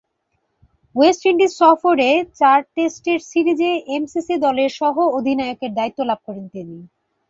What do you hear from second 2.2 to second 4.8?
চার টেস্টের সিরিজে এমসিসি দলের